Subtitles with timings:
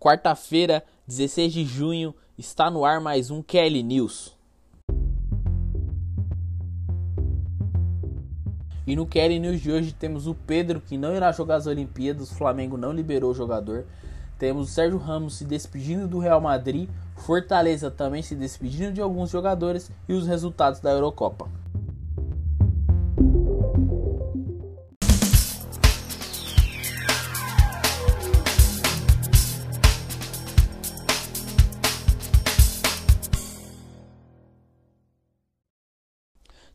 [0.00, 4.34] Quarta-feira, 16 de junho, está no ar mais um Kelly News.
[8.86, 12.32] E no Kelly News de hoje temos o Pedro que não irá jogar as Olimpíadas,
[12.32, 13.84] o Flamengo não liberou o jogador.
[14.38, 19.28] Temos o Sérgio Ramos se despedindo do Real Madrid, Fortaleza também se despedindo de alguns
[19.28, 21.59] jogadores e os resultados da Eurocopa.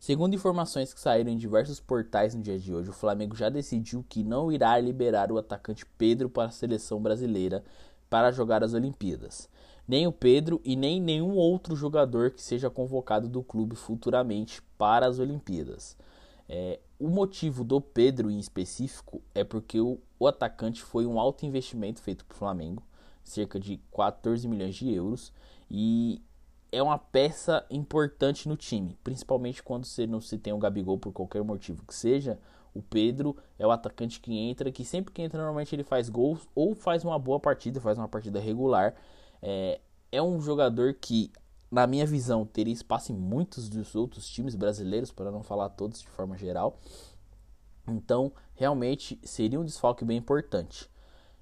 [0.06, 4.06] Segundo informações que saíram em diversos portais no dia de hoje, o Flamengo já decidiu
[4.08, 7.64] que não irá liberar o atacante Pedro para a seleção brasileira
[8.08, 9.50] para jogar as Olimpíadas.
[9.88, 15.08] Nem o Pedro e nem nenhum outro jogador que seja convocado do clube futuramente para
[15.08, 15.98] as Olimpíadas.
[16.48, 21.48] É, o motivo do Pedro em específico é porque o, o atacante foi um alto
[21.48, 22.84] investimento feito para o Flamengo,
[23.24, 25.34] cerca de 14 milhões de euros,
[25.68, 26.22] e
[26.76, 31.14] é uma peça importante no time, principalmente quando você não se tem o Gabigol por
[31.14, 32.38] qualquer motivo que seja.
[32.74, 36.46] O Pedro é o atacante que entra, que sempre que entra normalmente ele faz gols
[36.54, 38.94] ou faz uma boa partida, faz uma partida regular.
[39.42, 39.80] É,
[40.12, 41.32] é um jogador que,
[41.72, 46.02] na minha visão, teria espaço em muitos dos outros times brasileiros, para não falar todos
[46.02, 46.78] de forma geral.
[47.88, 50.92] Então, realmente seria um desfalque bem importante.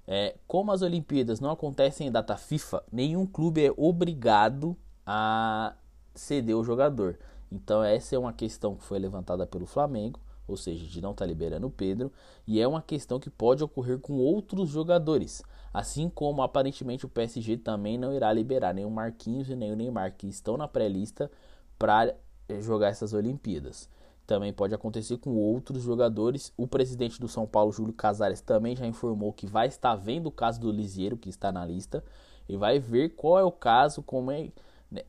[0.06, 4.76] É, como as Olimpíadas não acontecem em data FIFA, nenhum clube é obrigado
[5.06, 5.74] a
[6.14, 7.18] ceder o jogador.
[7.50, 11.24] Então essa é uma questão que foi levantada pelo Flamengo, ou seja, de não estar
[11.24, 12.12] tá liberando o Pedro,
[12.46, 17.56] e é uma questão que pode ocorrer com outros jogadores, assim como aparentemente o PSG
[17.58, 21.30] também não irá liberar nem o Marquinhos e nem o Neymar que estão na pré-lista
[21.78, 22.14] para
[22.48, 23.88] eh, jogar essas Olimpíadas.
[24.26, 26.50] Também pode acontecer com outros jogadores.
[26.56, 30.32] O presidente do São Paulo, Júlio Casares, também já informou que vai estar vendo o
[30.32, 32.02] caso do Lisieiro, que está na lista,
[32.48, 34.50] e vai ver qual é o caso, como é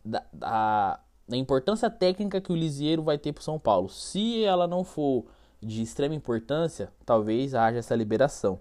[0.04, 3.90] da, da, da importância técnica que o Lisieiro vai ter para o São Paulo.
[3.90, 5.26] Se ela não for
[5.61, 8.60] de extrema importância, talvez haja essa liberação.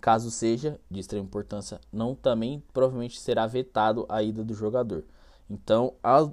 [0.00, 5.04] Caso seja de extrema importância, não também provavelmente será vetado a ida do jogador.
[5.48, 6.28] Então, a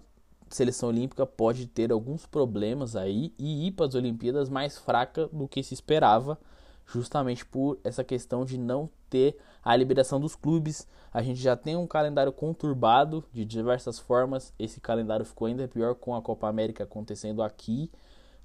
[0.50, 5.47] seleção olímpica pode ter alguns problemas aí e ir para as Olimpíadas mais fraca do
[5.47, 6.38] que se esperava
[6.86, 10.88] justamente por essa questão de não ter a liberação dos clubes.
[11.13, 14.51] A gente já tem um calendário conturbado de diversas formas.
[14.57, 17.91] Esse calendário ficou ainda pior com a Copa América acontecendo aqui,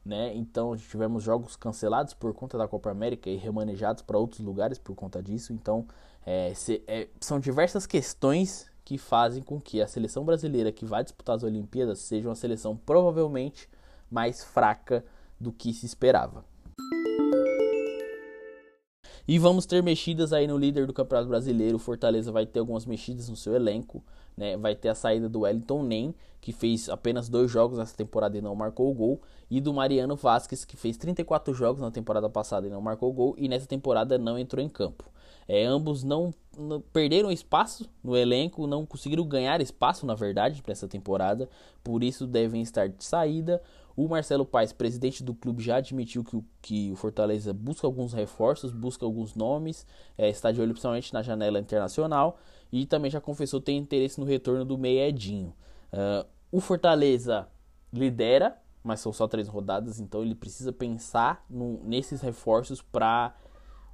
[0.04, 0.36] né?
[0.36, 4.94] Então tivemos jogos cancelados por conta da Copa América e remanejados para outros lugares por
[4.94, 5.54] conta disso.
[5.54, 5.86] Então
[6.26, 11.02] é, se, é, são diversas questões que fazem com que a seleção brasileira que vai
[11.02, 13.68] disputar as Olimpíadas seja uma seleção provavelmente
[14.10, 15.02] mais fraca
[15.40, 16.44] do que se esperava.
[19.28, 21.76] E vamos ter mexidas aí no líder do Campeonato Brasileiro.
[21.76, 24.02] O Fortaleza vai ter algumas mexidas no seu elenco.
[24.34, 24.56] Né?
[24.56, 28.40] Vai ter a saída do Wellington Nem, que fez apenas dois jogos nessa temporada e
[28.40, 29.20] não marcou o gol.
[29.50, 33.12] E do Mariano Vasquez, que fez 34 jogos na temporada passada e não marcou o
[33.12, 33.34] gol.
[33.36, 35.04] E nessa temporada não entrou em campo.
[35.46, 40.72] É, ambos não, não, perderam espaço no elenco, não conseguiram ganhar espaço, na verdade, para
[40.72, 41.50] essa temporada.
[41.84, 43.60] Por isso devem estar de saída.
[43.98, 48.12] O Marcelo Paes, presidente do clube, já admitiu que o, que o Fortaleza busca alguns
[48.12, 49.84] reforços, busca alguns nomes,
[50.16, 52.38] é, está de olho principalmente na janela internacional
[52.70, 55.52] e também já confessou ter interesse no retorno do Meiedinho.
[55.92, 57.48] Uh, o Fortaleza
[57.92, 63.34] lidera, mas são só três rodadas, então ele precisa pensar no, nesses reforços para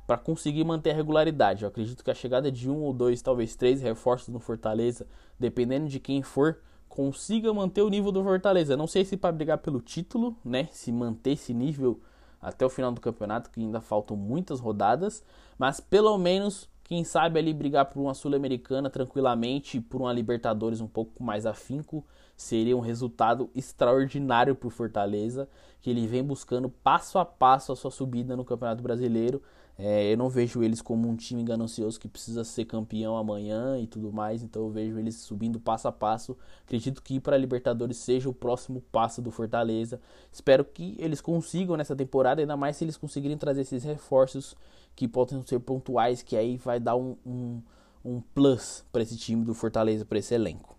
[0.07, 1.63] para conseguir manter a regularidade.
[1.63, 5.07] Eu acredito que a chegada de um ou dois, talvez três reforços no Fortaleza,
[5.41, 6.59] dependendo de quem for,
[6.94, 8.77] consiga manter o nível do Fortaleza.
[8.77, 10.69] Não sei se para brigar pelo título, né?
[10.71, 12.00] Se manter esse nível
[12.41, 15.25] até o final do campeonato, que ainda faltam muitas rodadas,
[15.59, 20.87] mas pelo menos, quem sabe ali brigar por uma Sul-Americana tranquilamente, por uma Libertadores um
[20.87, 22.05] pouco mais afinco,
[22.37, 25.49] seria um resultado extraordinário para o Fortaleza,
[25.81, 29.43] que ele vem buscando passo a passo a sua subida no Campeonato Brasileiro.
[29.77, 33.89] É, eu não vejo eles como um time ganancioso que precisa ser campeão amanhã e
[33.89, 36.37] tudo mais, então eu vejo eles subindo passo a passo.
[36.65, 40.00] Acredito que ir para a Libertadores seja o próximo passo do Fortaleza.
[40.32, 44.55] Espero que eles consigam nessa temporada, ainda mais se eles conseguirem trazer esses reforços
[44.94, 47.61] que podem ser pontuais, que aí vai dar um, um,
[48.05, 50.75] um plus para esse time do Fortaleza, para esse elenco.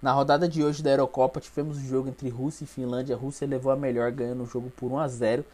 [0.00, 3.16] Na rodada de hoje da Eurocopa tivemos o um jogo entre Rússia e Finlândia.
[3.16, 5.44] A Rússia levou a melhor ganhando o jogo por 1 a 0.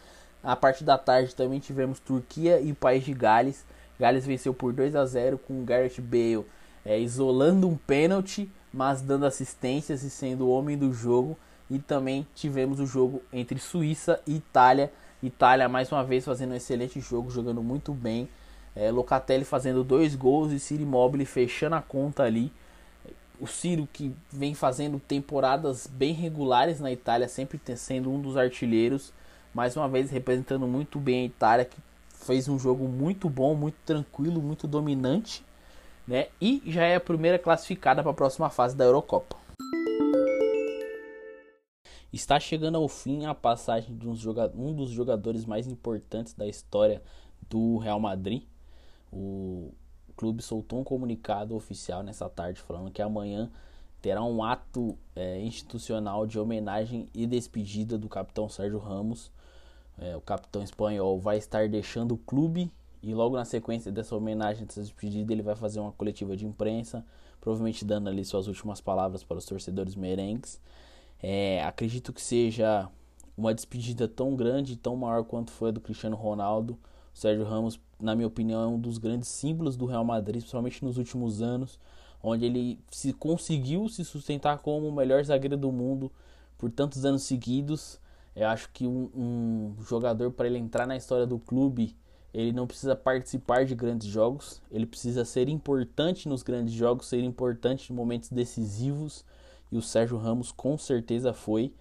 [0.43, 3.65] A parte da tarde também tivemos Turquia e o País de Gales.
[3.99, 6.47] Gales venceu por 2 a 0 com Gareth Bale
[6.85, 11.37] é, isolando um pênalti, mas dando assistências e sendo o homem do jogo.
[11.69, 14.93] E também tivemos o jogo entre Suíça e Itália.
[15.23, 18.29] Itália mais uma vez fazendo um excelente jogo, jogando muito bem.
[18.75, 22.53] É, Locatelli fazendo dois gols e Ciro Immobile fechando a conta ali.
[23.39, 29.13] O Ciro que vem fazendo temporadas bem regulares na Itália, sempre sendo um dos artilheiros.
[29.53, 31.77] Mais uma vez representando muito bem a Itália, que
[32.09, 35.45] fez um jogo muito bom, muito tranquilo, muito dominante.
[36.07, 36.29] Né?
[36.41, 39.37] E já é a primeira classificada para a próxima fase da Eurocopa.
[42.13, 47.03] Está chegando ao fim a passagem de um dos jogadores mais importantes da história
[47.49, 48.43] do Real Madrid.
[49.13, 49.73] O
[50.17, 53.51] clube soltou um comunicado oficial nessa tarde falando que amanhã
[54.03, 59.31] terá um ato é, institucional de homenagem e despedida do capitão Sérgio Ramos.
[60.01, 64.65] É, o capitão espanhol vai estar deixando o clube e logo na sequência dessa homenagem,
[64.65, 67.05] dessa despedida, ele vai fazer uma coletiva de imprensa,
[67.41, 70.61] provavelmente dando ali suas últimas palavras para os torcedores merengues.
[71.23, 72.89] É, acredito que seja
[73.37, 76.79] uma despedida tão grande, tão maior quanto foi a do Cristiano Ronaldo.
[77.15, 80.85] O Sérgio Ramos, na minha opinião, é um dos grandes símbolos do Real Madrid, principalmente
[80.85, 81.79] nos últimos anos,
[82.23, 86.11] onde ele se conseguiu se sustentar como o melhor zagueiro do mundo
[86.59, 87.99] por tantos anos seguidos.
[88.35, 91.97] Eu acho que um, um jogador para ele entrar na história do clube,
[92.33, 97.23] ele não precisa participar de grandes jogos, ele precisa ser importante nos grandes jogos, ser
[97.25, 99.25] importante em momentos decisivos
[99.71, 101.73] e o Sérgio Ramos com certeza foi,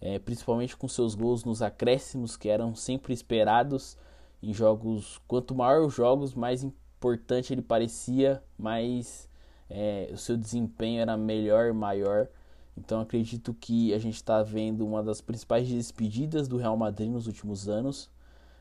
[0.00, 3.96] é, principalmente com seus gols nos acréscimos que eram sempre esperados
[4.42, 5.20] em jogos.
[5.26, 9.28] Quanto maior os jogos, mais importante ele parecia, mais
[9.70, 12.28] é, o seu desempenho era melhor, maior.
[12.76, 17.26] Então acredito que a gente está vendo uma das principais despedidas do Real Madrid nos
[17.26, 18.10] últimos anos.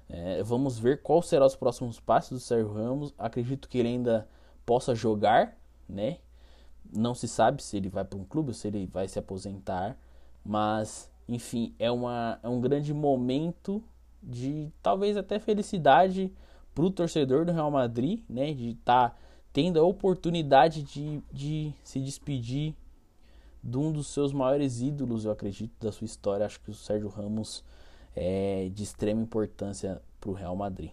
[0.07, 3.13] É, vamos ver qual serão os próximos passos do Sérgio Ramos.
[3.17, 4.27] Acredito que ele ainda
[4.65, 5.57] possa jogar,
[5.87, 6.19] né?
[6.95, 9.97] Não se sabe se ele vai para um clube ou se ele vai se aposentar,
[10.43, 13.83] mas enfim, é, uma, é um grande momento
[14.21, 16.31] de talvez até felicidade
[16.73, 18.53] para o torcedor do Real Madrid, né?
[18.53, 19.15] De estar tá
[19.51, 22.75] tendo a oportunidade de, de se despedir
[23.65, 26.45] de um dos seus maiores ídolos, eu acredito, da sua história.
[26.45, 27.63] Acho que o Sérgio Ramos
[28.15, 30.91] é de extrema importância para o Real Madrid.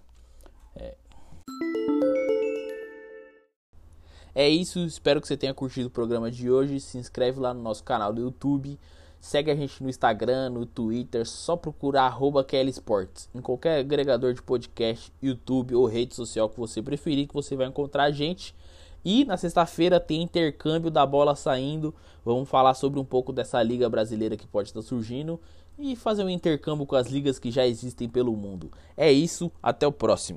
[0.75, 0.97] É,
[4.35, 6.81] É isso, espero que você tenha curtido o programa de hoje.
[6.81, 8.79] Se inscreve lá no nosso canal do YouTube.
[9.21, 13.29] Segue a gente no Instagram, no Twitter, só procurar arroba Sports.
[13.35, 17.67] Em qualquer agregador de podcast, YouTube ou rede social que você preferir, que você vai
[17.67, 18.55] encontrar a gente.
[19.05, 21.95] E na sexta-feira tem intercâmbio da bola saindo.
[22.25, 25.41] Vamos falar sobre um pouco dessa liga brasileira que pode estar surgindo
[25.79, 28.71] e fazer um intercâmbio com as ligas que já existem pelo mundo.
[28.97, 30.31] É isso, até o próximo.